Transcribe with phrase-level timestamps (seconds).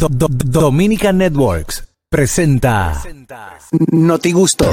[0.00, 3.02] Do- Do- Dominica Networks presenta
[3.90, 4.66] Noti Gusto.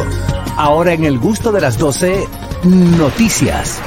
[0.58, 2.28] Ahora en el gusto de las 12,
[2.64, 3.80] noticias.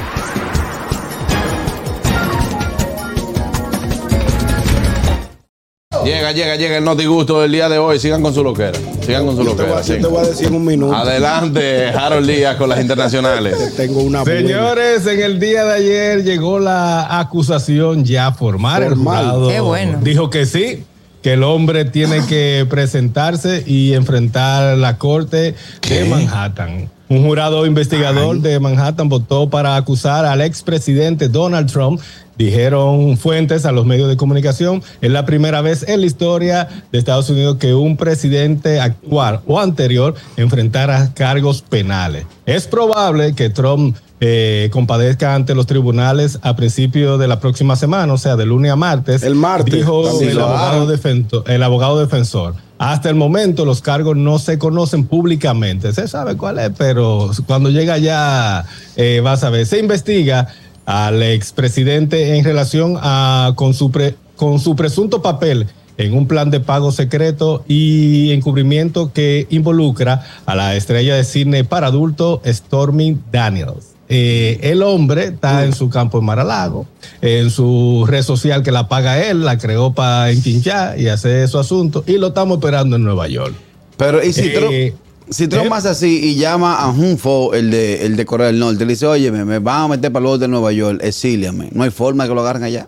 [6.03, 7.97] Llega, llega, llega el notigusto del día de hoy.
[7.99, 8.77] Sigan con su loquera.
[9.05, 9.81] Sigan con su Yo te, voy, loquera.
[9.83, 10.93] yo te voy a decir en un minuto.
[10.93, 13.75] Adelante, Harold Díaz con las internacionales.
[13.77, 14.39] Tengo una buena.
[14.41, 18.83] Señores, en el día de ayer llegó la acusación ya formal.
[18.83, 19.23] El Formal.
[19.23, 19.99] jurado Qué bueno.
[20.01, 20.83] dijo que sí,
[21.23, 25.55] que el hombre tiene que presentarse y enfrentar la corte
[25.89, 26.89] de Manhattan.
[27.07, 32.01] Un jurado investigador de Manhattan votó para acusar al expresidente Donald Trump.
[32.37, 36.97] Dijeron fuentes a los medios de comunicación, es la primera vez en la historia de
[36.97, 42.25] Estados Unidos que un presidente actual o anterior enfrentara cargos penales.
[42.47, 48.13] Es probable que Trump eh, compadezca ante los tribunales a principios de la próxima semana,
[48.13, 49.21] o sea, de lunes a martes.
[49.21, 50.87] El martes, Dijo el abogado, hagan.
[50.87, 52.55] defento- el abogado defensor.
[52.77, 55.91] Hasta el momento los cargos no se conocen públicamente.
[55.91, 58.63] Se sabe cuál es, pero cuando llega ya
[58.95, 59.65] eh, vas a ver.
[59.65, 60.47] Se investiga
[60.85, 66.49] al expresidente en relación a con su pre- con su presunto papel en un plan
[66.49, 73.17] de pago secreto y encubrimiento que involucra a la estrella de cine para adultos Stormy
[73.31, 73.92] Daniels.
[74.09, 76.85] Eh, el hombre está en su campo en Maralago,
[77.21, 81.57] en su red social que la paga él, la creó para enchinchar y hacer su
[81.57, 83.53] asunto, y lo estamos esperando en Nueva York.
[83.97, 84.93] Pero, ¿y si Eh,
[85.29, 85.73] si Trump ¿eh?
[85.73, 89.07] hace así y llama a Hunfo, el de, el de Corea del Norte, le dice,
[89.07, 91.69] oye, me, me van a meter para los de Nueva York, exíliame.
[91.71, 92.87] No hay forma de que lo agarren allá.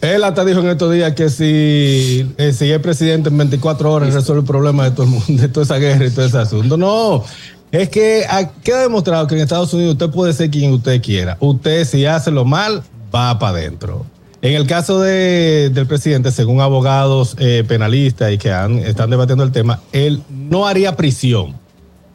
[0.00, 4.12] Él hasta dijo en estos días que si, eh, si es presidente en 24 horas
[4.12, 6.76] resuelve el problema de todo el mundo, de toda esa guerra y todo ese asunto.
[6.76, 7.24] No,
[7.72, 11.36] es que ah, queda demostrado que en Estados Unidos usted puede ser quien usted quiera.
[11.40, 12.82] Usted si hace lo mal,
[13.14, 14.06] va para adentro.
[14.42, 18.50] En el caso de- del presidente, según abogados eh, penalistas y que
[18.84, 21.56] están debatiendo el tema, él no haría prisión.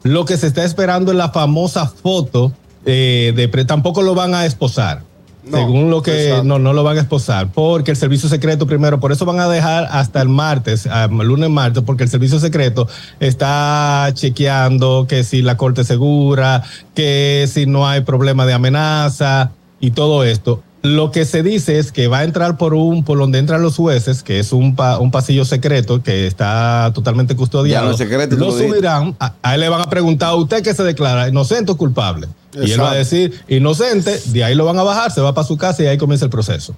[0.02, 2.52] Lo que se está esperando es la famosa foto
[2.84, 5.02] eh, de tampoco lo van a esposar.
[5.44, 6.44] No, según lo que exacto.
[6.44, 9.48] no, no lo van a esposar, porque el servicio secreto primero, por eso van a
[9.48, 12.86] dejar hasta el martes, ah, lunes martes, porque el servicio secreto
[13.18, 16.62] está chequeando que si la corte es segura,
[16.94, 19.50] que si no hay problema de amenaza
[19.80, 20.62] y todo esto.
[20.82, 23.76] Lo que se dice es que va a entrar por un por donde entran los
[23.76, 27.84] jueces, que es un, pa- un pasillo secreto que está totalmente custodiado.
[27.86, 30.74] Ya, lo secreto, lo subirán, a, a él le van a preguntar a usted que
[30.74, 32.26] se declara inocente o culpable.
[32.60, 35.46] Y él va a decir inocente, de ahí lo van a bajar, se va para
[35.46, 36.74] su casa y ahí comienza el proceso.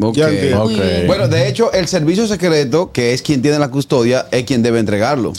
[0.00, 0.14] Ok.
[0.16, 0.64] Ya entiendo.
[0.64, 0.72] Ok.
[1.06, 4.78] Bueno, de hecho, el servicio secreto, que es quien tiene la custodia, es quien debe
[4.78, 5.32] entregarlo.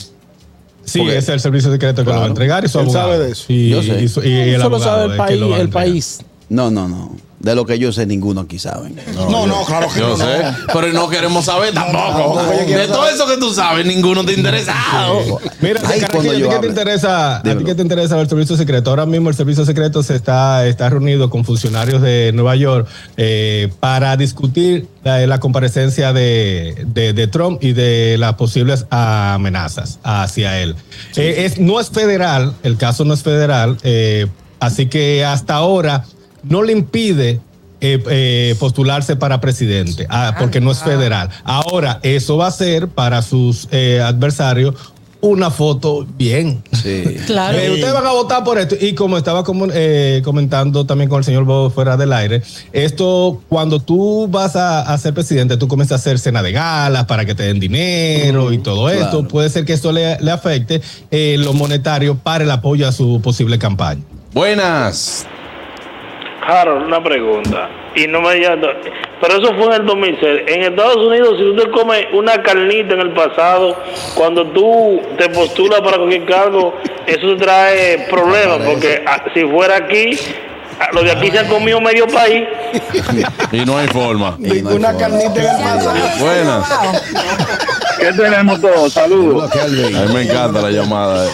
[0.84, 3.12] Sí, Porque- es el servicio secreto que lo va a entregar y su Él abogado.
[3.12, 3.46] sabe de eso.
[3.50, 4.02] Y, Yo sé.
[4.04, 6.20] y su- y el Eso lo abogado sabe el país, el país.
[6.50, 7.16] No, no, no.
[7.40, 9.00] De lo que yo sé, ninguno aquí saben.
[9.16, 10.18] No, no, claro que Yo no.
[10.18, 10.26] sé,
[10.74, 12.38] pero no queremos saber tampoco.
[12.68, 13.14] de todo saber.
[13.14, 15.40] eso que tú sabes, ninguno te interesado.
[15.62, 17.38] Mira, Ay, cuando ¿a ti qué te interesa?
[17.38, 18.90] ¿A ti qué te interesa el servicio secreto?
[18.90, 23.72] Ahora mismo el servicio secreto se está, está reunido con funcionarios de Nueva York eh,
[23.80, 30.60] para discutir la, la comparecencia de, de- de Trump y de las posibles amenazas hacia
[30.60, 30.76] él.
[31.16, 34.28] Eh, es, no es federal, el caso no es federal, eh,
[34.60, 36.04] así que hasta ahora
[36.44, 37.42] no le impide
[37.82, 41.30] eh, eh, postularse para presidente, ah, porque no es federal.
[41.44, 44.76] Ahora, eso va a ser para sus eh, adversarios
[45.22, 46.64] una foto bien.
[46.72, 47.04] Sí.
[47.30, 47.58] Claro.
[47.60, 48.76] Eh, ustedes van a votar por esto.
[48.80, 52.42] Y como estaba como, eh, comentando también con el señor Bobo fuera del aire,
[52.74, 57.06] esto cuando tú vas a, a ser presidente, tú comienzas a hacer cena de galas
[57.06, 59.28] para que te den dinero y todo esto.
[59.28, 63.22] Puede ser que esto le, le afecte eh, lo monetario para el apoyo a su
[63.22, 64.02] posible campaña.
[64.34, 65.28] Buenas.
[66.50, 67.70] Harold, una pregunta.
[67.96, 68.58] Y no me digas,
[69.22, 70.42] pero eso fue en el 2006.
[70.48, 73.76] En Estados Unidos, si tú te comes una carnita en el pasado,
[74.16, 76.74] cuando tú te postulas para cualquier cargo,
[77.06, 80.12] eso trae problemas, porque ah, si fuera aquí,
[80.80, 82.44] ah, los de aquí se han comido medio país.
[83.52, 84.36] Y no hay forma.
[84.40, 84.98] Y no hay Una forma.
[84.98, 86.10] carnita en el pasado.
[86.20, 87.79] Buenas.
[88.00, 88.94] ¿Qué tenemos todos?
[88.94, 89.52] Saludos.
[89.54, 91.26] A mí me encanta la llamada.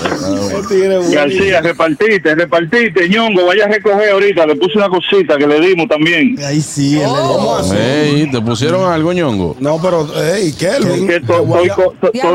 [1.12, 5.88] García, repartite, repartite, ñongo, vaya a recoger ahorita, le puse una cosita que le dimos
[5.88, 6.36] también.
[6.44, 7.00] Ahí sí.
[7.00, 7.76] él- ¿Cómo así?
[7.76, 9.56] Ey, ¿te pusieron algo, ñongo?
[9.60, 10.38] No, pero, te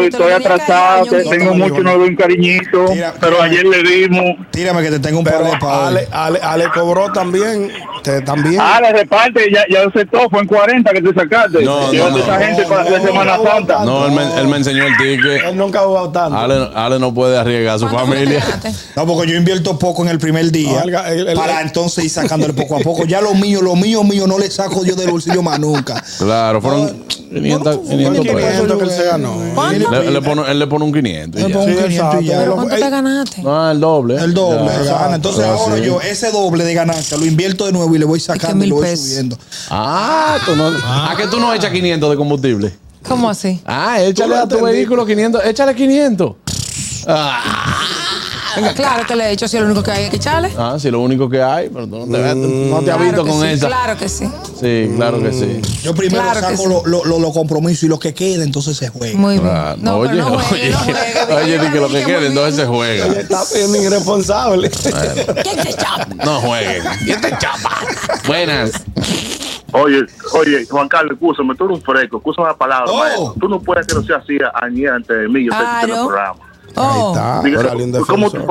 [0.03, 4.25] estoy, atrasado, tengo mucho, no doy un cariñito, Tira, pero ayer le dimos.
[4.51, 5.51] Tírame que te tengo un par de.
[5.61, 7.71] Ale, Ale, Ale cobró también.
[8.03, 8.61] Te, también.
[8.61, 11.63] Ah, le reparte, ya, ya aceptó, fue en 40 que te sacaste.
[11.63, 12.19] No, no, no.
[12.19, 13.85] esa gente para la Semana Santa.
[13.85, 15.45] No, me él me enseñó el ticket.
[15.47, 16.37] Él nunca ha jugado tanto.
[16.39, 18.61] Ale, Ale no puede arriesgar a su ¿Cuánto fue que familia.
[18.97, 22.05] No, porque yo invierto poco en el primer día No, el- el- el- para entonces
[22.05, 23.05] ir sacándole poco a poco.
[23.05, 26.03] Ya lo mío, lo mío, mío no le saco yo del bolsillo más nunca.
[26.19, 28.79] Claro, fueron 500, 500 500 pesos.
[28.79, 29.35] que él se ganó.
[29.55, 29.91] ¿Cuánto?
[29.91, 32.25] Le- le pone- él le pone un 500 y Le pongo un Sí, 500 y
[32.27, 32.39] ya.
[32.39, 32.83] ¿Pero cuánto Ey.
[32.83, 33.43] te ganaste?
[33.43, 34.17] No, el doble.
[34.17, 34.79] El doble Ya.
[34.85, 35.15] se gana.
[35.17, 35.83] Entonces Ah, ahora sí.
[35.85, 38.71] yo ese doble de ganancia lo invierto de nuevo y le voy sacando y mil
[38.71, 39.07] lo voy pesos.
[39.07, 39.39] subiendo.
[39.71, 40.67] Ah, tú no.
[40.69, 42.73] ¿A qué tú no echas 500 de combustible?
[43.09, 43.61] ¿Cómo así?
[43.65, 45.45] Ah, échale a tu vehículo 500.
[45.45, 46.33] Échale 500.
[47.07, 47.43] Ah,
[48.75, 50.51] Claro que le he hecho, si es lo único que hay que echarle.
[50.59, 53.31] ah, sí, lo único que hay, pero tú no te, no te has visto que
[53.31, 53.69] con sí, esa.
[53.69, 54.29] Claro que sí.
[54.61, 55.61] Sí, claro que sí.
[55.85, 56.69] Yo primero Claro saco sí.
[56.69, 59.17] lo- lo- lo- los compromisos y lo que queda, entonces se juega.
[59.17, 59.49] Muy bien.
[59.51, 61.57] Ah, no, oye, no juegue, oye, no juegue.
[61.57, 63.07] oye, que lo que quede, entonces se juega.
[63.21, 64.69] Está siendo irresponsable.
[64.71, 66.09] ¿Quién te chapa?
[66.25, 66.83] No jueguen.
[67.05, 67.79] ¿Quién te chapa?
[68.27, 68.73] Buenas.
[69.73, 72.99] Oye, oye, Juan Carlos, escúchame, tú eres un fresco, escúchame la palabra, Oh.
[72.99, 73.35] maestro.
[73.41, 76.35] Tú no puedes que no sea así añante de mí, yo sé que el programa.
[76.77, 78.47] Oh, Está, Diga, salió un ¿cómo tú-.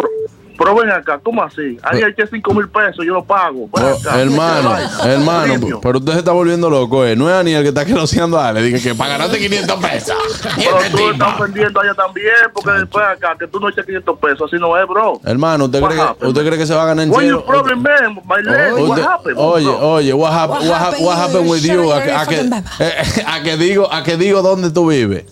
[0.59, 1.77] Pero, ven acá, ¿cómo así?
[1.81, 3.67] Ahí hay que 5 mil pesos, yo lo pago.
[3.73, 4.21] Ven Oh, acá.
[4.21, 7.15] hermano, hermano, pero usted se está volviendo loco, ¿eh?
[7.15, 8.61] No es Aniel que está queroseando a Ale.
[8.61, 10.15] Dije que pagarás 500 pesos.
[10.56, 14.41] Pero tú estás vendiendo allá también, porque después acá, que tú no echas 500 pesos,
[14.51, 15.19] así no es, bro.
[15.23, 17.31] Hermano, ¿usted cree, What que, ¿usted cree que se va a ganar en What serio?
[17.38, 18.19] your problem, man?
[18.25, 19.35] My leg, what Usted- happened?
[19.38, 19.89] oye, bro?
[19.94, 21.06] oye, what, hap- What what hap- happened?
[21.07, 21.91] what happened with you?
[21.94, 25.25] A, que- a que, a que digo, a que digo dónde tú vives.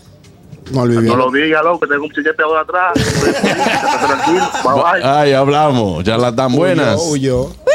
[0.71, 0.85] No.
[0.85, 2.93] No lo digas, loco, que tengo un chiquete ahora atrás.
[2.93, 5.03] Tranquilo, bye bye.
[5.03, 6.99] Ay, hablamos, ya las tan buenas.
[7.01, 7.67] Huyó, huyó.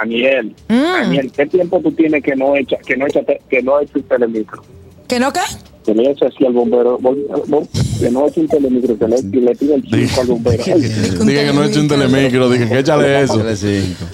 [0.00, 3.92] Aniel, Aniel, ¿qué tiempo tú tienes que no echa, que no echa, que no echa
[3.94, 4.62] un telemicro?
[5.08, 5.40] ¿Que no qué?
[5.84, 7.68] Que le echa así al bombero, bom- bom-
[8.00, 10.64] que no echa un telemicro, que le, que le el chico al bombero.
[10.64, 13.38] Dije que no he hecho un telemicro, dije que échale eso.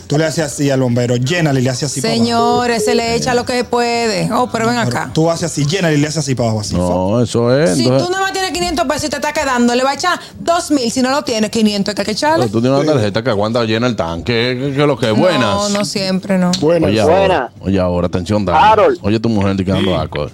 [0.09, 2.25] Tú le haces así al bombero, llénale y le haces así para abajo.
[2.25, 4.29] Señores, se le echa lo que puede.
[4.33, 5.11] Oh, pero ven acá.
[5.15, 6.61] Tú haces así, llénale y le haces así para abajo.
[6.63, 6.75] Así.
[6.75, 7.75] No, eso es.
[7.77, 9.95] Si entonces- tú nada más tienes 500 pesos y te está quedando, le va a
[9.95, 10.91] echar 2 mil.
[10.91, 12.47] Si no lo tienes, 500 hay que echarle.
[12.47, 14.59] Pero tú tienes una tarjeta que aguanta llena el tanque.
[14.61, 15.15] ¿Qué, qué es lo que es?
[15.15, 15.71] No, Buenas.
[15.71, 16.51] no siempre, no.
[16.61, 17.21] Bueno, Oye, Buena.
[17.21, 18.59] ahora, oye, ahora, atención, dale.
[18.59, 18.99] Harold.
[19.03, 20.29] Oye, tu mujer te quedando asco.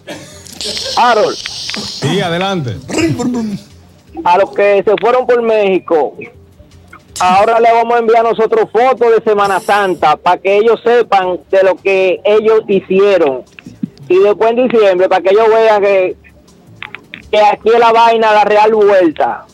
[0.97, 2.77] Harold, Sí, adelante.
[4.25, 6.15] a los que se fueron por México,
[7.21, 11.63] ahora le vamos a enviar nosotros fotos de Semana Santa para que ellos sepan de
[11.63, 13.43] lo que ellos hicieron.
[14.09, 16.17] Y después en diciembre, para que ellos vean que,
[17.31, 19.45] que aquí es la vaina, la real vuelta.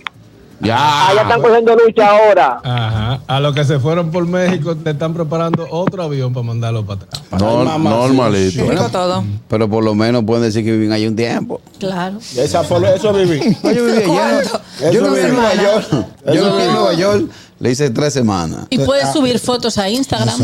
[0.63, 1.09] Ya.
[1.09, 2.61] Allá están cogiendo lucha ahora.
[2.63, 3.21] Ajá.
[3.27, 7.01] A los que se fueron por México te están preparando otro avión para mandarlo para
[7.03, 7.23] atrás.
[7.39, 8.65] No, normalito.
[8.65, 9.25] Digo todo.
[9.49, 11.61] Pero por lo menos pueden decir que viven ahí un tiempo.
[11.79, 12.19] Claro.
[12.37, 13.57] Esa fue, eso viví.
[13.63, 14.05] No, yo viví.
[14.05, 15.35] Yo Eso viví en.
[15.35, 15.89] Nueva York.
[16.27, 16.73] Yo viví en.
[16.73, 17.31] Nueva York.
[17.59, 18.67] Le hice tres semanas.
[18.71, 20.35] Y puedes subir fotos a Instagram.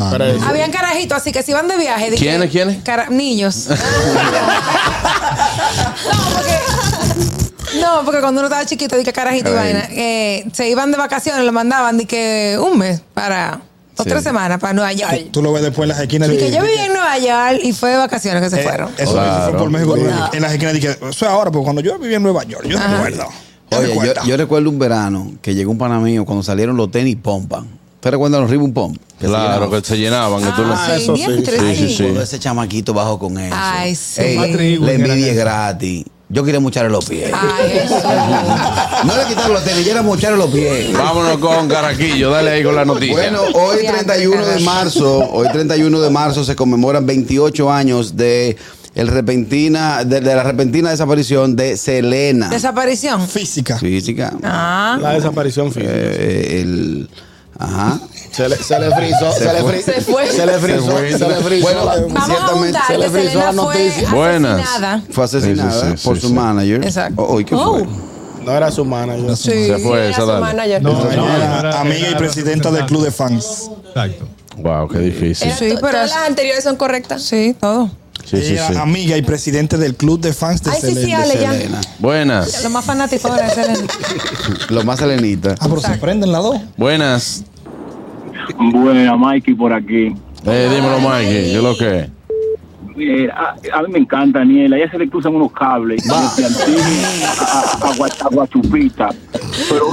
[0.46, 2.12] Habían carajitos, así que si van de viaje.
[2.12, 2.78] dije, ¿Quiénes, quiénes?
[3.10, 3.66] niños.
[3.68, 3.74] no,
[6.34, 7.37] porque.
[7.80, 11.44] No, porque cuando uno estaba chiquito, dije carajito y vaina, eh, se iban de vacaciones,
[11.44, 13.60] lo mandaban, que un mes para,
[13.96, 14.08] o Sí.
[14.08, 15.26] tres semanas para Nueva York.
[15.30, 16.28] Tú lo ves después en las esquinas.
[16.28, 18.64] Y de- que yo vivía en Nueva York y fue de vacaciones que se Eh,
[18.64, 18.90] fueron.
[18.96, 19.50] Eso Claro.
[19.50, 19.96] fue por México.
[20.32, 22.78] En las esquinas dije, eso es ahora, porque cuando yo vivía en Nueva York, yo
[22.78, 23.28] recuerdo.
[23.70, 24.24] Yo Oye, yo, recuerdo.
[24.24, 27.64] yo recuerdo un verano que llegó un pana mío cuando salieron los tenis pompa.
[27.96, 28.96] ¿Usted recuerda los Ribbon Pump?
[29.18, 30.40] Claro, que se llenaban.
[30.42, 31.22] que tú lo- Ah, sí, eso sí.
[31.24, 31.94] Sí, sí, sí.
[31.96, 32.06] sí.
[32.22, 33.54] Ese chamaquito bajo con eso.
[33.58, 34.22] Ay, sí.
[34.22, 34.78] Ey,
[35.28, 36.04] es gratis.
[36.30, 37.30] Yo quería mocharle los pies.
[37.32, 37.96] Ay, eso.
[39.04, 40.92] No le quitaron los tenis, yo era mocharle los pies.
[40.92, 43.14] Vámonos con Caraquillo, dale ahí con la noticia.
[43.14, 48.56] Bueno, hoy 31 de marzo, hoy 31 de marzo se conmemoran 28 años de
[48.94, 52.48] el repentina de, de la repentina desaparición de Selena.
[52.48, 53.26] Desaparición.
[53.28, 53.78] Física.
[53.78, 54.32] Física.
[54.42, 54.98] Ah.
[55.00, 55.92] La desaparición física.
[55.94, 57.08] Eh, el
[57.58, 58.00] ajá.
[58.38, 59.92] Se le, se le frizó, se, le frizó.
[59.92, 60.26] Se fue.
[60.28, 61.62] Se le frizó, se, le frizó.
[61.62, 64.10] Bueno, Vamos a Ciertamente juntar se le frizó la fue noticia.
[64.10, 64.60] Buenas.
[64.60, 65.02] asesinada.
[65.10, 66.34] fue asesinada Sí, sí, sí, por sí, su sí.
[66.34, 66.84] manager.
[66.84, 67.26] Exacto.
[67.28, 67.78] Oh, ¿y qué Oh.
[67.78, 67.86] fue?
[68.44, 69.36] no era su manager.
[69.36, 69.50] Sí.
[69.66, 70.82] Se fue era esa, su manager.
[70.82, 73.70] No, Ella no, era era- amiga y era presidenta del club de fans.
[73.88, 74.28] Exacto.
[74.58, 75.50] Wow, qué difícil.
[75.52, 77.22] Sí, pero Todas las anteriores son correctas.
[77.22, 77.90] Sí, todo.
[78.24, 78.54] Sí, sí, sí.
[78.70, 81.22] era amiga y presidente del club de fans de Ay, sí, sí, Selena.
[81.22, 81.52] Ale, ya.
[81.52, 81.80] Selena.
[81.98, 82.62] Buenas.
[82.62, 83.86] Lo más fanático es Selena.
[84.68, 85.54] Lo más selenita.
[85.58, 86.56] Ah, pero se prenden las dos.
[86.76, 87.42] Buenas.
[88.56, 90.14] Buena, Mikey por aquí.
[90.46, 92.08] Eh, dímelo, Mikey, ¿qué es lo que es?
[93.00, 94.72] Eh, a, a mí me encanta, Daniel.
[94.72, 96.02] Allá se le cruzan unos cables.
[96.04, 96.20] De a, a,
[97.88, 99.08] a, Gua- a Guachupita.
[99.68, 99.86] Pero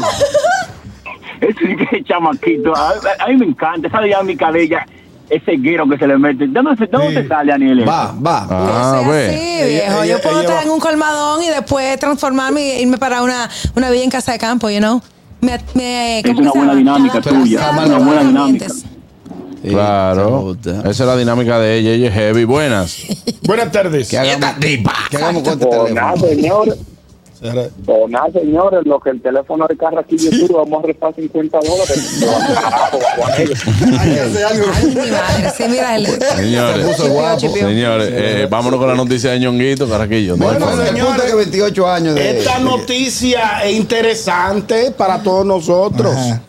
[1.42, 2.76] ese sí que es chamaquito.
[2.76, 3.90] A, a- a mí me encanta.
[3.90, 4.86] Sale ya mi cabella.
[5.30, 6.48] Ese guero que se le mete.
[6.48, 7.28] ¿De dónde, se- de dónde Sí.
[7.28, 7.88] sale, Daniel?
[7.88, 8.48] Va, va.
[8.50, 9.28] Ah, ve.
[9.28, 10.04] así, viejo.
[10.04, 13.50] Ella- yo puedo ella estar en un colmadón y después transformarme y irme para una,
[13.76, 15.02] una vida en casa de campo, you know.
[15.46, 18.66] Me, me, Es ¿cómo una buena dinámica tuya, a una buena dinámica.
[19.64, 20.58] Claro.
[20.64, 21.92] Esa es la dinámica de ella.
[21.92, 22.44] Ella es heavy.
[22.46, 22.98] Buenas.
[23.44, 24.10] Buenas tardes.
[24.10, 26.18] ¿Qué hagamos, ¿Qué hagamos con este teléfono?
[26.18, 26.76] señores.
[27.88, 28.82] O nada, señores.
[28.86, 32.26] Lo que el teléfono de Carraquillo duro, vamos a restar 50 dólares.
[33.38, 33.44] Sí.
[36.38, 36.98] Señores,
[37.54, 40.36] señores eh, vámonos con la noticia de Ñonguito, Carraquillo.
[40.38, 42.40] Bueno, El punto señores, es que 28 años de.
[42.40, 46.14] esta noticia es interesante para todos nosotros.
[46.16, 46.42] Ajá.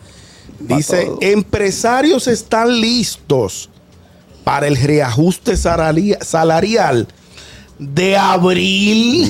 [0.59, 3.69] Dice, empresarios están listos
[4.43, 7.07] para el reajuste salari- salarial
[7.77, 9.29] de abril.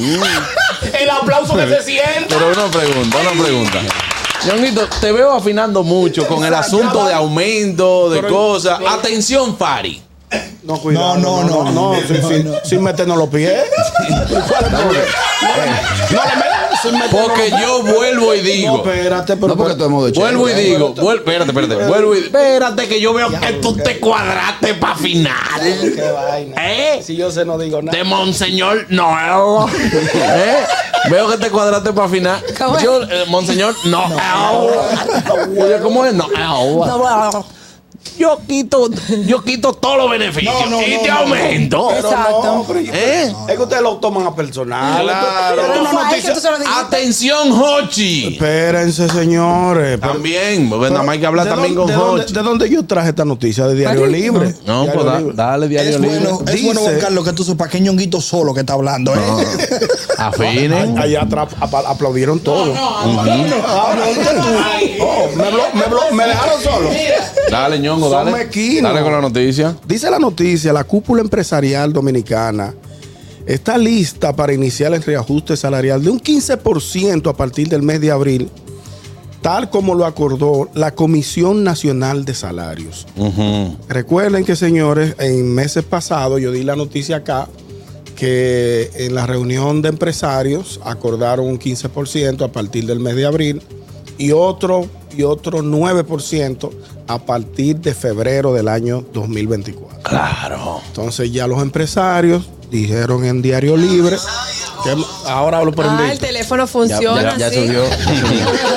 [0.99, 2.25] El aplauso que se siente.
[2.29, 3.79] Pero una pregunta, una pregunta.
[4.45, 8.79] Ñonguito, te veo afinando mucho con el asunto de aumento, de cosas.
[8.87, 10.01] Atención, Fari.
[10.63, 11.15] No, cuidado.
[11.17, 11.93] No, no, no, no.
[11.95, 12.57] no, sin, no, sin- no.
[12.63, 13.63] sin meternos los pies.
[14.29, 16.46] No, meternos
[17.11, 18.77] Porque yo vuelvo y No, digo.
[18.77, 19.47] espérate, pero.
[19.47, 22.99] No, porque todo el mundo Vuelvo y digo, vuel- espérate, espérate, vuelvo y espérate que
[23.01, 25.33] yo veo que tú te cuadraste para final.
[25.61, 26.55] Qué vaina.
[26.69, 27.01] ¿Eh?
[27.03, 27.97] Si yo sé, no digo nada.
[27.97, 29.69] De Monseñor Noel.
[30.13, 30.57] ¿Eh?
[31.09, 32.43] Veo que te cuadraste para final.
[32.57, 32.83] ¿Cómo es?
[32.83, 34.13] Yo, eh, Monseñor Noel.
[35.59, 36.13] Oye, ¿cómo es?
[36.13, 37.43] Noel.
[38.17, 38.89] Yo quito,
[39.25, 41.91] yo quito todos los beneficios No, no, y no, te no, aumento.
[41.91, 42.41] Exacto.
[42.43, 43.33] no, pero- ¿Eh?
[43.49, 45.03] Es que ustedes lo toman a personal.
[45.03, 45.61] Claro.
[45.83, 46.69] Lo.
[46.79, 48.33] Atención, Hochi.
[48.33, 49.99] Espérense, señores.
[49.99, 52.33] También, porque nada más hay que hablar ¿De también dónde- con Hochi.
[52.33, 53.65] ¿De dónde yo traje esta noticia?
[53.67, 54.53] ¿De Diario Libre?
[54.65, 55.33] No, Diario pues Libre.
[55.35, 56.19] dale diario Es libre.
[56.19, 59.17] bueno, es bueno, Juan Carlos, que tú sepas que Ñonguito solo que está hablando, ¿eh?
[60.17, 60.97] Afinen.
[60.97, 62.73] Allá atrás aplaudieron todo.
[62.75, 63.21] Ah, no,
[64.99, 66.89] Oh, me, dejaron solo.
[67.49, 68.31] Dale, ñongo, Son dale.
[68.31, 68.93] mequinos.
[68.93, 69.75] Dale con la noticia.
[69.87, 72.73] Dice la noticia, la cúpula empresarial dominicana
[73.45, 78.11] está lista para iniciar el reajuste salarial de un 15% a partir del mes de
[78.11, 78.49] abril,
[79.41, 83.07] tal como lo acordó la Comisión Nacional de Salarios.
[83.87, 87.47] Recuerden que, señores, en meses pasados yo di la noticia acá
[88.17, 93.61] que en la reunión de empresarios acordaron un 15% a partir del mes de abril
[94.17, 96.69] y otro, y otro 9%
[97.07, 100.01] a partir de febrero del año 2024.
[100.03, 100.81] Claro.
[100.87, 104.17] Entonces ya los empresarios dijeron en Diario Libre
[104.83, 104.95] que
[105.25, 106.03] ahora lo prendí.
[106.03, 107.37] Ah, el teléfono funciona.
[107.37, 107.65] Ya, ya sí.
[107.65, 107.83] subió.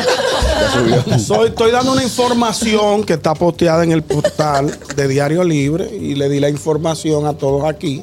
[0.60, 0.72] ya
[1.04, 1.18] subió.
[1.18, 6.14] Soy- estoy dando una información que está posteada en el portal de Diario Libre y
[6.14, 8.02] le di la información a todos aquí,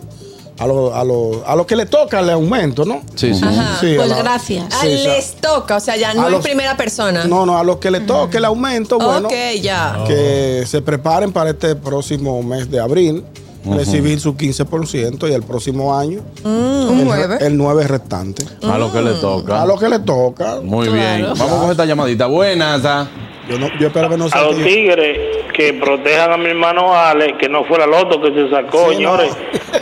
[0.60, 3.02] a los a los- a los que le toca el aumento, ¿no?
[3.16, 3.42] Sí, sí.
[3.44, 3.78] Ajá.
[3.80, 4.66] Sí, a pues la- gracias.
[4.82, 7.26] Sí, Ah, les toca, o sea, ya no a en primera persona.
[7.26, 10.04] No, no, a los que le toque el aumento, bueno, ok, ya.
[10.08, 13.24] que se preparen para este próximo mes de abril,
[13.66, 17.38] recibir su 15% y el próximo año Un el, 9.
[17.42, 18.46] el 9 restante.
[18.64, 19.62] A lo que le toca.
[19.62, 20.62] A los que le toca.
[20.64, 21.18] Muy Claro.
[21.26, 21.34] bien.
[21.38, 22.28] Vamos con esta llamadita.
[22.28, 22.82] Buenas.
[22.86, 23.08] ah.
[23.50, 25.18] Yo, no- yo espero que no A sea los que yo- tigres
[25.54, 28.96] que protejan a mi hermano Ale, que no fuera el otro que se sacó, Sí,
[28.96, 29.32] señores.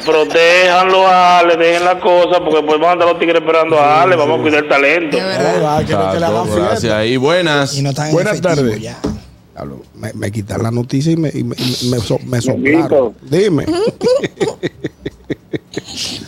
[0.06, 4.04] Protéjanlo a Ale, dejen la cosa, porque después van a andar los tigres esperando a
[4.04, 5.18] Ale, vamos a cuidar el talento.
[5.18, 5.86] Verdad.
[5.86, 7.06] que, no- gracias.
[7.08, 7.78] Y buenas.
[7.78, 8.80] Y no están en Buenas tardes.
[9.96, 12.62] Me, me quitan la noticia y me, y me, me, so- me soplaron.
[12.62, 13.14] Ñonguito.
[13.22, 13.66] Dime.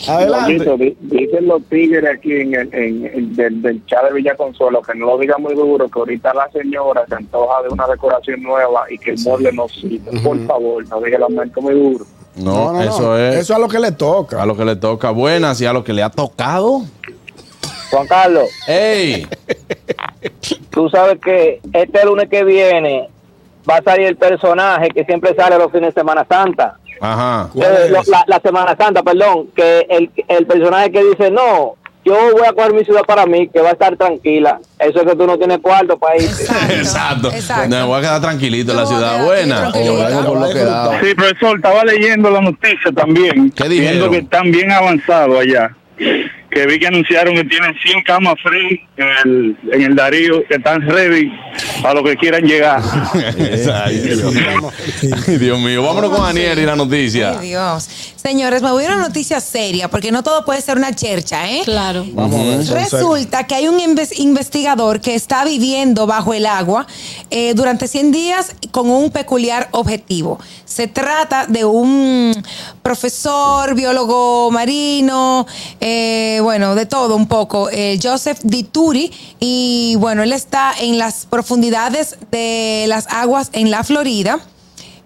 [0.07, 0.95] Adelante.
[1.01, 4.95] Dicen los tigres aquí en el, en, en- del, del chat de Villa Consuelo que
[4.95, 8.85] no lo diga muy duro, que ahorita la señora se antoja de una decoración nueva
[8.89, 10.19] y que el mueble no sirve.
[10.21, 12.05] Por favor, no diga el aumento muy duro.
[12.35, 14.41] No, eso es Eso es a lo que le toca.
[14.41, 15.09] a lo que le toca.
[15.11, 16.81] Buenas y a lo que le ha tocado.
[17.89, 19.25] Juan Carlos, ¡Ey!
[20.71, 23.09] tú sabes que este lunes que viene
[23.69, 26.77] va a salir el personaje que siempre sale los fines de Semana Santa.
[27.01, 27.49] Ajá.
[27.53, 31.75] ¿Cuál Eh, lo- la, la Semana Santa, perdón, que el, el personaje que dice, no,
[32.05, 34.59] yo voy a coger mi ciudad para mí, que va a estar tranquila.
[34.79, 36.43] Eso es que tú no tienes cuarto para irte.
[36.69, 37.29] Exacto.
[37.31, 37.67] Exacto.
[37.69, 39.25] Me voy a quedar tranquilito en la ciudad.
[39.25, 39.71] Buena.
[41.01, 43.51] Sí, profesor, estaba leyendo la noticia también.
[43.51, 43.91] ¿Qué dijeron?
[43.91, 45.75] Viendo que están bien avanzados allá.
[46.49, 50.55] Que vi que anunciaron que tienen 100 camas free en el, en el Darío, que
[50.55, 51.29] están ready
[51.83, 52.81] a lo que quieran llegar.
[53.85, 54.71] Ay, Dios mío.
[55.27, 55.83] Ay, Dios mío.
[55.83, 57.37] Vámonos con Aniel y la noticia.
[57.39, 57.89] Ay, Dios.
[58.15, 61.61] Señores, me voy a una noticia seria, porque no todo puede ser una chercha, ¿eh?
[61.63, 62.05] Claro.
[62.11, 62.83] Vamos a ver.
[62.83, 66.87] Resulta que hay un inves- investigador que está viviendo bajo el agua
[67.29, 70.39] eh, durante 100 días con un peculiar objetivo.
[70.65, 72.33] Se trata de un
[72.81, 75.45] profesor, biólogo marino,
[75.79, 81.25] eh, bueno, de todo un poco, eh, Joseph Dituri, y bueno, él está en las
[81.25, 84.39] profundidades de las aguas en la Florida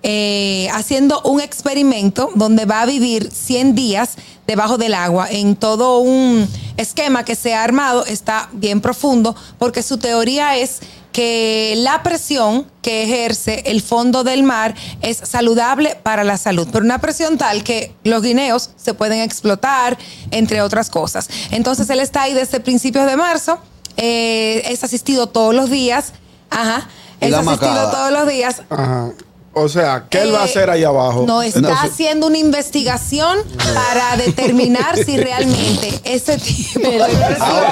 [0.04, 5.28] eh, haciendo un experimento donde va a vivir 100 días debajo del agua.
[5.32, 10.82] En todo un esquema que se ha armado, está bien profundo, porque su teoría es
[11.12, 16.86] que la presión que ejerce el fondo del mar es saludable para la salud, pero
[16.86, 19.98] una presión tal que los guineos se pueden explotar,
[20.32, 21.30] entre otras cosas.
[21.52, 23.60] Entonces él está ahí desde principios de marzo,
[23.98, 26.14] eh, es asistido todos los días,
[26.50, 26.88] ajá,
[27.20, 27.92] es asistido macada.
[27.92, 28.62] todos los días.
[28.70, 29.12] Ajá.
[29.54, 31.26] O sea, ¿qué él va a Eh, hacer ahí abajo?
[31.28, 33.40] No, está haciendo una investigación
[33.74, 37.64] para determinar si realmente ese tipo de presión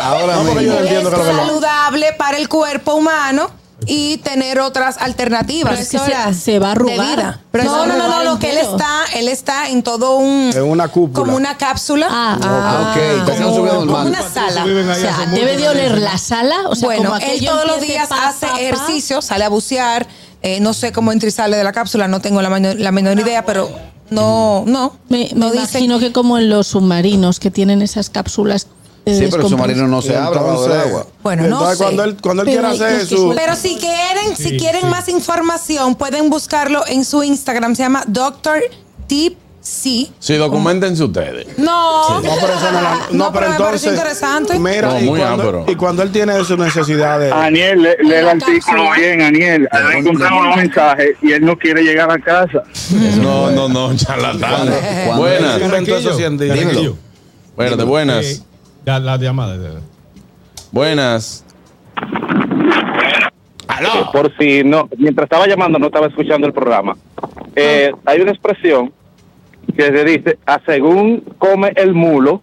[0.00, 3.50] Ahora No, yo entiendo es lo lo- saludable para el cuerpo humano
[3.86, 5.72] y tener otras alternativas.
[5.72, 7.40] Pero es que se- se va a arrugar.
[7.50, 10.62] Pero no, no, no, no, no, que él está, él está en todo un En
[10.62, 11.24] una cúpula.
[11.24, 12.06] como una cápsula.
[12.10, 13.38] Ah, Ah, ok.
[13.40, 14.62] No como, una sala.
[14.64, 16.68] O sea, debe de oler la sala.
[16.68, 18.60] O sea, bueno, como él todos los días pa, hace pa, pa.
[18.60, 20.06] ejercicio, sale a bucear.
[20.44, 22.92] Eh, no sé cómo entra y sale de la cápsula, no tengo la, menor- la
[22.92, 23.68] menor idea, pero
[24.10, 24.92] no, no.
[25.08, 28.66] Me, no me dicen- imagino que como en los submarinos que tienen esas cápsulas.
[29.06, 31.06] de Sí, pero el submarino no se abre bajo el agua.
[31.22, 31.84] Bueno, no entonces, sé.
[31.84, 33.32] cuando él, cuando él Pero quiera hacer su...
[33.36, 34.86] Pero si quieren, si quieren sí.
[34.88, 37.74] más información, pueden buscarlo en su Instagram.
[37.74, 38.62] Se llama Dr.
[39.08, 40.06] Deep Sea.
[40.18, 41.56] Sí, documentense ustedes.
[41.58, 43.92] No, No, pero eso no, la- no, pero me parece entonces.
[43.94, 44.58] interesante.
[44.58, 47.32] Mira, No, y, muy cuando, y cuando él tiene sus necesidades.
[47.32, 48.92] Aniel, lee, lee el artículo cápsula.
[48.98, 49.68] bien, Aniel.
[49.90, 52.62] Le encontramos unos mensajes y él no quiere llegar a casa.
[53.22, 54.68] No, no, no, charlatán.
[55.16, 55.56] Buenas.
[55.56, 56.58] él inventó esos 100 días.
[56.58, 56.98] Dímelo.
[57.56, 58.42] Buenas, Eh, buenas.
[58.84, 59.56] ya, la llamada.
[59.56, 59.80] de-
[60.72, 61.42] Buenas.
[63.66, 64.10] Aló.
[64.12, 66.96] Por si no, mientras estaba llamando no estaba escuchando el programa.
[67.56, 68.92] Eh, hay una expresión
[69.74, 72.40] que se dice, a según come el mulo,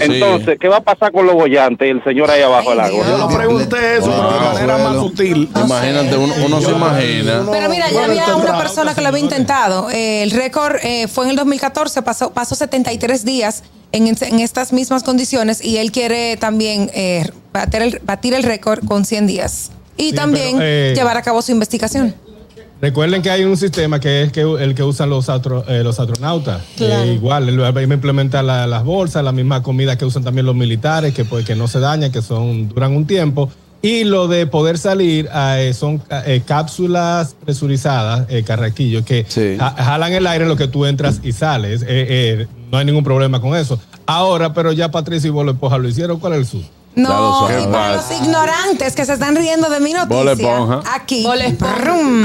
[0.00, 3.06] entonces, ¿qué va a pasar con los bollantes y el señor ahí abajo del agua?
[3.06, 5.48] Yo no pregunté eso, pero de manera más sutil.
[5.54, 7.46] Imagínate, uno, uno se imagina.
[7.50, 9.90] Pero mira, ya había una persona que lo había intentado.
[9.90, 13.62] Eh, el récord eh, fue en el 2014, pasó, pasó 73 días
[13.92, 18.84] en, en estas mismas condiciones y él quiere también eh, bater el- batir el récord
[18.86, 19.70] con 100 días.
[19.96, 22.14] Y Sí, también pero, eh, llevar a cabo su investigación.
[22.82, 26.00] Recuerden que hay un sistema que es que, el que usan los, astro- eh, los
[26.00, 26.62] astronautas.
[26.76, 27.04] Claro.
[27.04, 30.46] Eh, igual, él va a implementar la- las bolsas, la misma comida que usan también
[30.46, 33.48] los militares, que, pues, que no se dañan, que son duran un tiempo.
[33.82, 39.56] Y lo de poder salir eh, son eh, cápsulas presurizadas, eh, carraquillos, que Sí.
[39.58, 41.82] jalan el aire en lo que tú entras y sales.
[41.82, 43.80] Eh, eh, no hay ningún problema con eso.
[44.06, 46.18] Ahora, pero ya Patricia y Bolo Esponja lo hicieron.
[46.18, 46.62] ¿Cuál es el sur?
[46.94, 50.82] No, y para los ignorantes que se están riendo de mi Bob noticia, Esponja.
[50.94, 51.22] aquí.
[51.24, 51.74] Bob Esponja.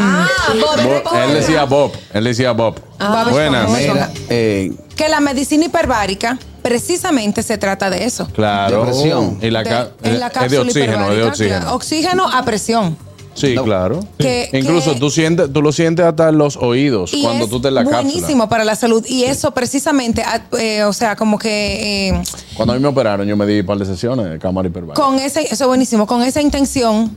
[0.01, 0.27] Ah,
[0.59, 1.25] Bob Esponja.
[1.25, 1.91] él decía Bob.
[2.13, 2.75] Él decía Bob.
[2.99, 3.69] Bob Buenas.
[3.69, 8.27] Mira, eh, Que la medicina hiperbárica precisamente se trata de eso.
[8.33, 8.83] Claro.
[8.83, 9.37] Depresión.
[9.41, 11.59] Y la, De- ca- en la es de cápsula oxígeno, es de oxígeno.
[11.61, 12.97] claro, Oxígeno a presión.
[13.37, 13.63] Sí, No.
[13.63, 13.99] claro.
[14.17, 17.51] Que- Incluso que- tú sientes, tú lo sientes hasta en los oídos Y cuando es
[17.51, 18.01] tú te la cápsula.
[18.01, 19.05] buenísimo para la salud.
[19.07, 22.21] Y eso precisamente, ah, eh, o sea, como que eh,
[22.55, 25.01] Cuando a mí me operaron, yo me di un par de sesiones de cámara hiperbárica.
[25.01, 27.15] con ese, eso es buenísimo, con esa intención,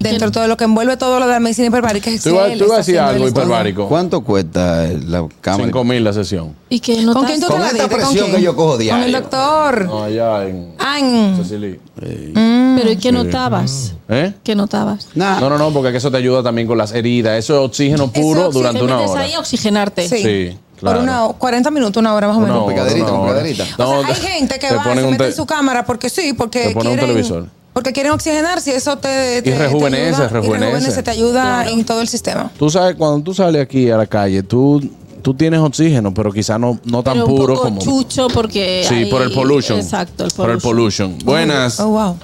[0.00, 2.10] dentro de todo lo que envuelve todo lo de la medicina hiperbárica.
[2.10, 3.86] Tú que ibas él tú ibas a decir algo hiperbárico.
[3.88, 5.64] ¿cuánto cuesta la cámara?
[5.66, 6.56] 5 mil la sesión.
[6.68, 7.88] Y que no ¿Con quién tú te la esta diste?
[7.90, 8.36] ¿Con presión quién?
[8.36, 9.20] que yo cojo Con el diario.
[9.20, 9.84] doctor.
[9.86, 11.78] No, allá en Ah, en- Cecily.
[12.00, 13.92] Pero ¿y qué notabas?
[14.08, 14.32] ¿Eh?
[14.42, 15.08] ¿Qué notabas?
[15.14, 15.38] Nah.
[15.38, 17.38] No, no, no, porque eso te ayuda también con las heridas.
[17.38, 18.50] Eso es oxígeno puro oxígeno.
[18.50, 19.20] durante Te una hora.
[19.22, 20.08] ahí a oxigenarte.
[20.08, 20.22] Sí.
[20.22, 21.00] Sí, Por claro.
[21.02, 22.62] una, 40 minutos, una hora más o Una menos.
[22.64, 23.40] hora, Picadita, una hora.
[23.42, 26.08] O sea, hay gente que va y se un mete te- en su cámara porque
[26.08, 27.46] sí, porque Te ponen un quieren, televisor.
[27.72, 31.00] Porque quieren oxigenarse y eso te, te- te rejuvenece, ayuda, rejuvenece.
[31.00, 32.50] y te ayuda en todo el sistema.
[32.58, 34.80] Tú sabes, cuando tú sales aquí a la calle, tú,
[35.22, 37.80] tú tienes oxígeno, pero quizá no, no tan Pero un puro poco como.
[37.80, 39.78] chucho porque Sí, hay- por el pollution.
[39.78, 41.16] Exacto, el Por el pollution.
[41.24, 41.78] Buenas.
[41.80, 42.16] Oh, wow.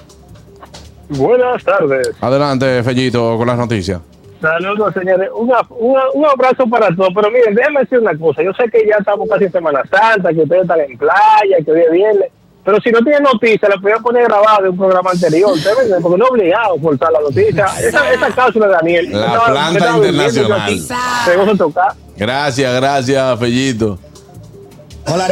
[1.09, 2.09] Buenas tardes.
[2.19, 4.01] Adelante, Fellito, con las noticias.
[4.41, 5.29] Saludos, señores.
[5.35, 7.09] Una- una- un abrazo para todos.
[7.15, 8.43] Pero miren, déjenme decir una cosa.
[8.43, 11.71] Yo sé que ya estamos casi en Semana Santa, que ustedes están en playa, que
[11.71, 12.29] hoy es viernes.
[12.67, 15.53] Pero si no tienen noticia, la podían poner grabada de un programa anterior.
[15.55, 17.65] Ven, Porque no es obligado a forzar la noticia.
[17.79, 19.09] Esa, esa cápsula de Daniel.
[19.09, 20.79] La Estaba- planta estaba internacional.
[21.25, 21.93] Tengo que tocar.
[22.17, 23.97] Gracias, gracias, Fellito.
[25.05, 25.27] Hola,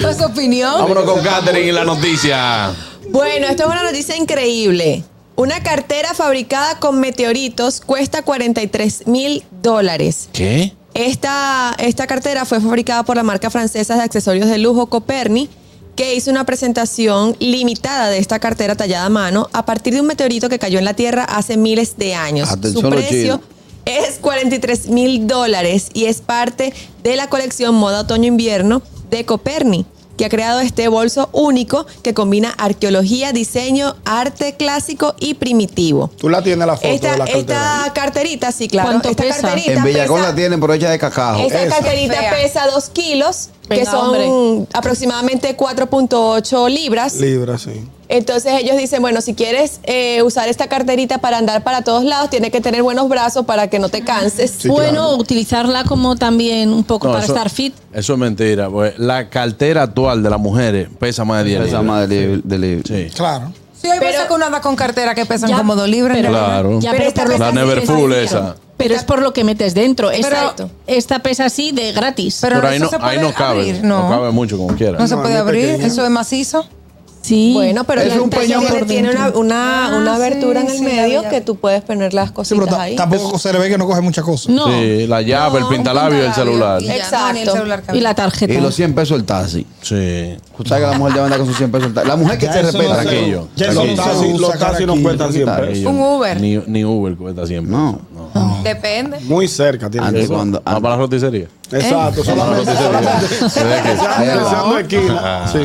[0.00, 0.72] ¿Tu es opinión?
[0.72, 2.70] Vámonos con Catherine y la noticia.
[3.08, 5.02] Bueno, esto es una noticia increíble.
[5.34, 10.28] Una cartera fabricada con meteoritos cuesta 43 mil dólares.
[10.32, 10.74] ¿Qué?
[10.98, 15.48] Esta, esta cartera fue fabricada por la marca francesa de accesorios de lujo Coperni,
[15.94, 20.08] que hizo una presentación limitada de esta cartera tallada a mano a partir de un
[20.08, 22.50] meteorito que cayó en la Tierra hace miles de años.
[22.50, 23.40] Atención, Su precio
[23.84, 29.86] es 43 mil dólares y es parte de la colección Moda Otoño-Invierno de Coperni,
[30.18, 36.10] que ha creado este bolso único que combina arqueología, diseño, arte clásico y primitivo.
[36.18, 37.40] Tú la tienes la foto Esta, de la cartera.
[37.86, 38.88] esta carterita, sí, claro.
[38.90, 39.40] ¿Cuánto esta pesa?
[39.40, 41.38] carterita En Villagón pesa- la tienen, pero hecha de cacao.
[41.40, 41.76] esta Esa.
[41.76, 42.30] carterita Fea.
[42.32, 44.66] pesa 2 kilos, que son hombre.
[44.74, 47.14] aproximadamente 4.8 libras.
[47.14, 47.88] Libra, sí.
[48.08, 52.30] Entonces ellos dicen, bueno, si quieres eh, usar esta carterita para andar para todos lados,
[52.30, 54.66] tienes que tener buenos brazos para que no te canses.
[54.66, 57.74] bueno, utilizarla como también un poco No, para eso- estar fit.
[57.92, 58.70] Eso es mentira.
[58.70, 62.58] pues, la cartera actual de las mujeres pesa más de 10 Pesa más de, de
[62.58, 62.84] libro.
[62.86, 63.08] Sí.
[63.14, 63.52] Claro.
[63.80, 66.16] Sí, hay veces que uno anda con cartera que pesan Ya, como dos libras.
[66.16, 66.80] pero- Claro.
[66.80, 67.04] Ya, Pero
[67.38, 68.56] La esa.
[68.76, 70.10] Pero es por lo que metes dentro.
[70.10, 70.70] Esta, Exacto.
[70.86, 72.38] esta pesa así de gratis.
[72.40, 73.60] Pero, Pero ahí no, se puede ahí no cabe.
[73.60, 74.04] abrir, no.
[74.04, 74.08] no.
[74.08, 74.98] cabe mucho como quiera.
[74.98, 76.64] No se puede abrir, eso es macizo.
[77.28, 77.52] Sí.
[77.54, 79.40] Bueno, pero Es un peñón tiene, por tiene una, dentro.
[79.40, 82.34] una, Ah, una sí, abertura en el sí, medio que tú puedes poner las Sí,
[82.34, 82.96] cositas pero ahí.
[82.96, 84.48] tampoco se le ve que no coge muchas cosas.
[84.54, 84.66] No.
[84.68, 86.82] Sí, la llave, el pintalabio y el celular.
[86.82, 87.38] y Exacto.
[87.40, 87.82] el celular.
[87.92, 88.52] Y la tarjeta.
[88.54, 89.66] Y los 100 pesos el taxi.
[89.82, 90.36] Sí.
[90.56, 92.08] Tú sabes que la mujer ya anda con sus 100 pesos el taxi.
[92.08, 93.04] La mujer que Ya se respeta.
[93.56, 95.54] Ya Los taxis, los no cuentan siempre.
[95.56, 95.90] Tranquillo.
[95.90, 96.40] Un Uber.
[96.40, 97.70] Ni, ni Uber cuesta siempre.
[97.72, 98.00] No.
[98.62, 99.20] Depende.
[99.20, 100.36] Muy cerca tiene Antes que ser.
[100.36, 100.58] cuando.
[100.58, 101.46] ¿Va para la roticería?
[101.70, 103.26] Exacto, solamente, solamente.
[103.42, 105.44] Deseando esquina.
[105.52, 105.58] Sí.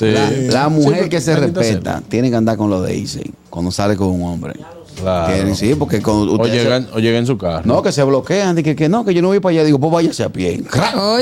[0.00, 0.14] Sí.
[0.50, 3.96] La mujer Sí, que se respeta tiene que andar con lo de Easy cuando sale
[3.96, 4.54] con un hombre.
[5.00, 5.32] Claro.
[5.34, 7.62] Tiene- sí, porque con O ustedes se- llega, o llega en su carro.
[7.64, 9.64] No, que se bloquean, de que, que no, que yo no voy para allá.
[9.64, 10.62] Digo, pues váyase a pie.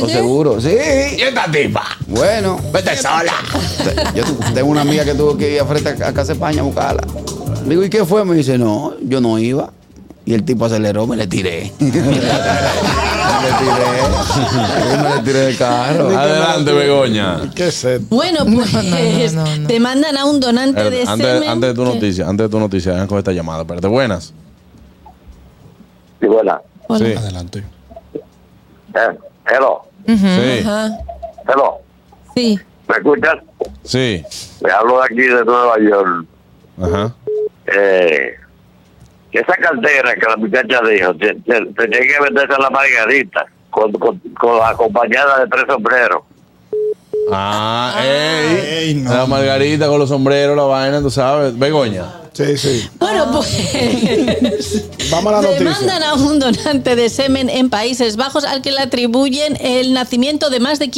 [0.00, 0.70] Pues seguro, sí.
[1.16, 1.84] ¿Y esta tipa?
[2.06, 3.32] Bueno, Vete sola.
[4.14, 4.22] yo
[4.54, 7.02] tengo una amiga que tuvo que ir a frente a, a Casa España a buscarla.
[7.66, 8.24] Digo, ¿y qué fue?
[8.24, 9.72] Me dice, no, yo no iba.
[10.24, 11.72] Y el tipo aceleró, me le tiré.
[13.40, 15.02] me le tiré.
[15.02, 16.08] me le tiré del carro.
[16.18, 17.50] Adelante, Begoña.
[17.54, 18.02] ¿Qué sed?
[18.08, 19.68] Bueno, pues no, no, no.
[19.68, 21.48] demandan a un donante de Eh, Antes, semen.
[21.48, 23.62] antes de tu que- noticia, antes de tu noticia, dejan con esta llamada.
[23.62, 24.32] Espérate, buenas.
[26.20, 26.60] Sí, buena.
[26.88, 27.06] Hola.
[27.06, 27.14] Sí.
[27.14, 27.64] Adelante.
[28.14, 30.60] Eh, hello, Sí.
[30.64, 30.90] Ajá.
[31.46, 31.78] hello.
[32.34, 32.58] Sí.
[32.88, 33.34] ¿Me escuchas?
[33.84, 34.24] Sí.
[34.62, 36.26] Me hablo de aquí de Nueva York.
[36.82, 37.14] Ajá.
[37.66, 38.34] Eh,
[39.32, 43.46] que esa cartera que la muchacha dijo, te- te- tenía que venderse a la margarita
[43.70, 44.20] con, con,
[44.64, 46.22] acompañada de tres sombreros.
[47.30, 48.88] Ah, ey.
[48.88, 49.12] Ey, no.
[49.14, 51.58] La margarita con los sombreros, la vaina, tú sabes.
[51.58, 52.04] Begoña.
[52.32, 52.88] Sí, sí.
[53.00, 55.58] Bueno, pues Vamos a la noticia.
[55.64, 60.48] demandan a un donante de semen en Países Bajos al que le atribuyen el nacimiento
[60.48, 60.88] de más de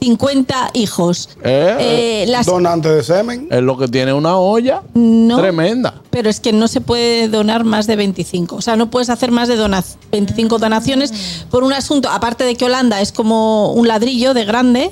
[0.00, 1.28] 550 hijos.
[1.42, 1.76] Eh.
[1.80, 3.48] Eh, las- Donante de semen.
[3.50, 5.94] Es lo que tiene una olla no, tremenda.
[6.10, 8.56] pero es que no se puede donar más de 25.
[8.56, 11.12] O sea, no puedes hacer más de dona- 25 donaciones
[11.50, 14.90] por un asunto, aparte de que Holanda es como un ladrillo de grande.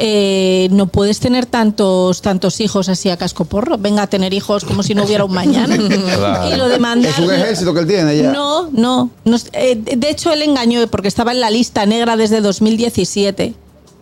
[0.00, 3.78] eh, no puedes tener tantos tantos hijos así a casco porro.
[3.78, 5.76] Venga a tener hijos como si no hubiera un mañana.
[5.76, 6.48] Claro.
[6.54, 7.10] Y lo demandan.
[7.10, 8.30] Es un ejército que él tiene ya.
[8.30, 9.10] No, no.
[9.54, 13.54] eh, de hecho, él engañó porque estaba en la lista negra desde 2017.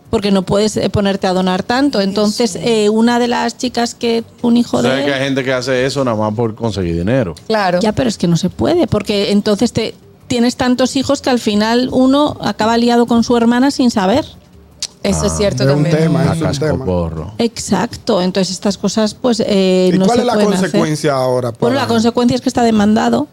[0.09, 1.99] Porque no puedes eh, ponerte a donar tanto.
[1.99, 4.89] Entonces, eh, una de las chicas que un hijo de.
[5.03, 7.35] que hay gente que hace eso nada más por conseguir dinero.
[7.47, 7.79] Claro.
[7.81, 9.95] Ya, pero es que no se puede, porque entonces te
[10.27, 14.25] tienes tantos hijos que al final uno acaba liado con su hermana sin saber.
[15.03, 15.97] Eso es cierto Es un también.
[15.97, 16.85] tema, A es un tema.
[16.85, 17.33] porro.
[17.37, 18.21] Exacto.
[18.21, 20.61] Entonces estas cosas, pues, eh, ¿Y no cuál se es la pueden hacer.
[20.71, 21.51] consecuencia ahora?
[21.59, 23.27] Bueno, la consecuencia es que está demandado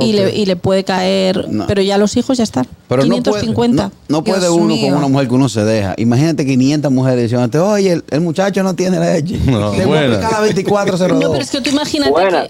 [0.00, 1.66] y, le, y le puede caer, No.
[1.66, 2.66] pero ya los hijos ya están.
[2.88, 3.82] Pero no puede, 550.
[3.84, 4.88] no, no puede Dios uno mío.
[4.88, 5.94] con una mujer que uno se deja.
[5.98, 9.38] Imagínate 500 mujeres diciendo, oye, el, el muchacho no tiene leche.
[9.46, 10.06] No, Te buena.
[10.08, 11.20] multiplica la 2402.
[11.22, 12.46] No, pero es que tú imagínate Buena.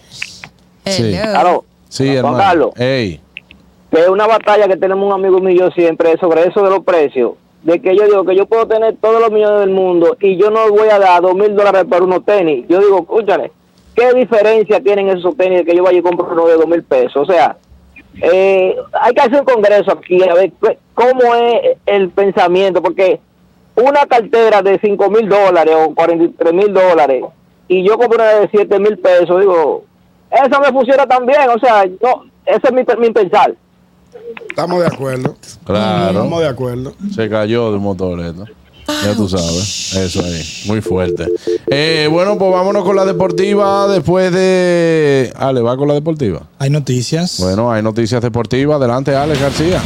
[0.84, 1.10] que Sí.
[1.12, 1.64] Claro.
[1.88, 2.38] Sí, Juan hermano.
[2.38, 2.70] Carlos.
[2.76, 3.20] Ey.
[3.90, 6.62] que es una batalla que tenemos un amigo mío y yo siempre es sobre eso
[6.62, 7.32] de los precios.
[7.62, 10.50] De que yo digo que yo puedo tener todos los millones del mundo y yo
[10.50, 12.64] no voy a dar dos mil dólares por unos tenis.
[12.68, 13.50] Yo digo, escúchale,
[13.98, 16.82] ¿qué diferencia tienen esos tenis de que yo vaya y compro uno de dos mil
[16.84, 17.16] pesos?
[17.16, 17.56] O sea,
[18.22, 20.52] eh, hay que hacer un congreso aquí a ver
[20.94, 23.20] cómo es el pensamiento, porque
[23.74, 27.24] una cartera de cinco mil dólares o 43 mil dólares
[27.68, 29.84] y yo compro una de siete mil pesos, digo,
[30.30, 31.48] eso me funciona también.
[31.54, 33.54] O sea, no, ese es mi, mi pensar.
[34.48, 35.36] Estamos de acuerdo.
[35.64, 36.08] Claro.
[36.08, 36.92] Estamos de acuerdo.
[37.14, 38.44] Se cayó del motor esto.
[39.04, 39.94] Ya tú sabes.
[39.94, 40.42] Eso ahí.
[40.66, 41.26] Muy fuerte.
[41.70, 45.32] Eh, bueno, pues vámonos con la deportiva después de.
[45.36, 46.42] Ale, va con la deportiva.
[46.58, 47.36] Hay noticias.
[47.38, 48.76] Bueno, hay noticias deportivas.
[48.78, 49.82] Adelante, Alex García.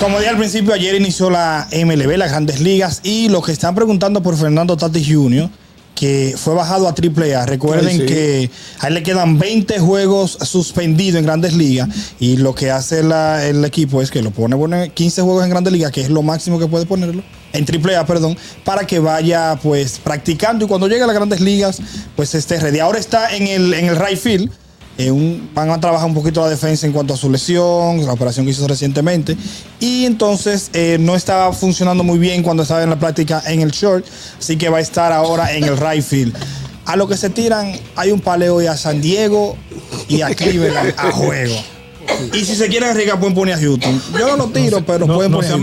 [0.00, 3.74] Como dije al principio, ayer inició la MLB, las grandes ligas, y los que están
[3.74, 5.48] preguntando por Fernando Tatis Jr.,
[5.94, 7.46] que fue bajado a AAA.
[7.46, 8.04] Recuerden Ay, sí.
[8.06, 11.88] que a él le quedan 20 juegos suspendidos en grandes ligas,
[12.20, 15.50] y lo que hace la- el equipo es que lo pone, pone 15 juegos en
[15.50, 17.22] grandes ligas, que es lo máximo que puede ponerlo,
[17.56, 21.78] en AAA, perdón, para que vaya pues practicando y cuando llegue a las grandes ligas,
[22.14, 22.78] pues esté ready.
[22.80, 24.50] Ahora está en el, en el right field.
[24.98, 28.12] Eh, un- van a trabajar un poquito la defensa en cuanto a su lesión, la
[28.14, 29.36] operación que hizo recientemente.
[29.78, 33.72] Y entonces eh, no estaba funcionando muy bien cuando estaba en la práctica en el
[33.72, 34.06] short,
[34.38, 36.34] así que va a estar ahora en el right field.
[36.86, 39.56] A lo que se tiran, hay un paleo y a San Diego
[40.08, 41.56] y a Cleveland a juego.
[42.32, 44.00] Y si se quieren arriesgar, pueden poner a Houston.
[44.18, 45.62] Yo no lo tiro, pero no, pueden no poner a sean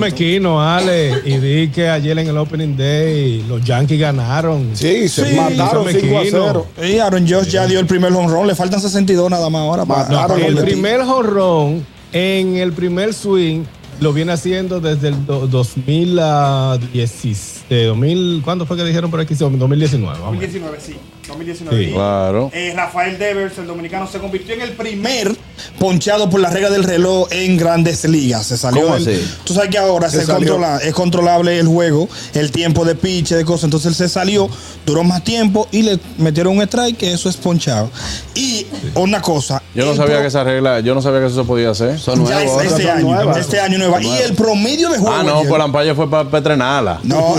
[0.60, 1.22] Ale.
[1.26, 4.70] Y di que ayer en el Opening Day los Yankees ganaron.
[4.74, 6.26] Sí, se Sí, mataron son 5 a mequinos.
[6.32, 6.68] 0.
[6.90, 8.48] Y Aaron Josh ya dio el primer home run.
[8.48, 13.64] Le faltan 62 nada más ahora para, el primer jonrón en el primer swing
[14.00, 17.50] lo viene haciendo desde el do- 2016.
[17.70, 19.34] de 2000, ¿Cuándo fue que dijeron por aquí?
[19.36, 20.20] Sí, 2019.
[20.20, 20.40] vamos.
[20.40, 20.96] 2019, sí.
[21.28, 21.86] 2019.
[21.86, 21.92] Sí.
[21.94, 22.50] Claro.
[22.54, 25.36] Eh, Rafael Devers, el dominicano, se convirtió en el primer
[25.80, 28.46] ponchado por la regla del reloj en grandes ligas.
[28.48, 29.32] Se salió ¿Cómo el- así?
[29.44, 33.46] Tú sabes que ahora Se controla, es controlable el juego, el tiempo de pitch, de
[33.46, 33.66] cosas.
[33.66, 34.50] Entonces él se salió,
[34.86, 37.90] duró más tiempo y le metieron un strike, que eso es ponchado.
[38.36, 39.62] Y una cosa.
[39.76, 41.72] Yo no el sabía pro- que esa regla, yo no sabía que eso se podía
[41.72, 41.98] hacer.
[42.00, 42.64] Son ya nuevos.
[42.64, 43.38] es- este son año, nuevas.
[43.38, 44.02] este año nueva.
[44.04, 45.16] Y el promedio de juego.
[45.16, 47.00] Ah, no, pues la ampalla fue para Petrenala.
[47.04, 47.36] No.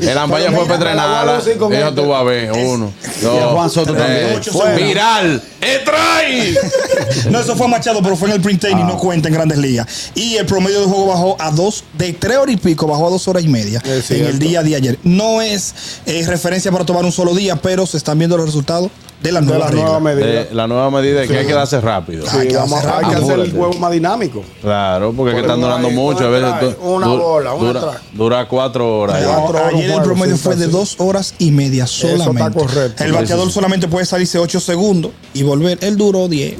[0.00, 1.38] El ampalla Pero fue mira, Petrenala.
[1.38, 1.54] este.
[1.56, 2.52] tú vas a ver.
[2.52, 2.92] Uno,
[3.22, 4.42] Y a Juan Soto también.
[4.42, 4.76] Fuera.
[4.76, 5.42] Viral.
[5.60, 6.54] ¡Extrae!
[7.30, 9.86] No, eso fue Machado, pero fue en el print y no cuenta en grandes ligas.
[10.14, 13.10] Y el promedio de juego bajó a dos, de tres horas y pico, bajó a
[13.10, 14.98] dos horas y media en el día de ayer.
[15.02, 15.74] No es
[16.06, 18.90] eh, referencia para tomar un solo día, pero se están viendo los resultados
[19.22, 20.26] de la nueva medida.
[20.26, 22.24] De la nueva medida es que hay que darse rápido.
[22.30, 24.42] Hay Sí, que vamos, hacer hay que hacer el juego más dinámico.
[24.60, 26.24] Claro, porque es que están durando ahí, mucho.
[26.26, 29.22] A veces una du- bola, una dura, dura cuatro horas.
[29.22, 29.36] No, ya.
[29.36, 32.58] Cuatro horas, ayer el promedio fue de dos horas y media está solamente.
[32.58, 33.04] correcto.
[33.04, 35.78] El bateador solamente puede salirse ocho segundos y volver.
[35.82, 36.54] Él duró 10.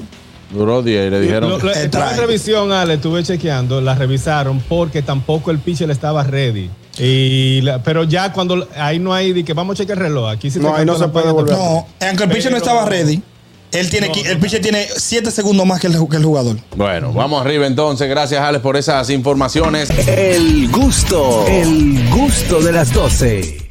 [0.52, 1.48] Duró 10 y le dijeron.
[1.50, 2.26] Lo- lo- El estaba en drive.
[2.26, 6.70] revisión, Ale, estuve chequeando, la revisaron porque tampoco el pitcher estaba ready.
[6.98, 10.28] Y la- pero ya cuando ahí no hay de que vamos a checar el reloj,
[10.30, 11.54] aquí sí No, ahí no se puede volver.
[11.56, 13.22] No, aunque el pitcher no estaba ready,
[13.72, 14.40] él tiene No, el no.
[14.40, 16.58] pitcher tiene siete segundos más que el, que el jugador.
[16.76, 18.08] Bueno, vamos arriba entonces.
[18.10, 19.88] Gracias, Alex, por esas informaciones.
[20.06, 23.70] El gusto, el gusto de las 12.